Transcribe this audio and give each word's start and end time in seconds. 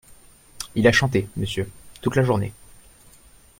Il 0.73 0.87
a 0.87 0.91
chanté, 0.91 1.27
monsieur, 1.37 1.69
toute 2.01 2.15
la 2.15 2.23
journée. 2.23 2.53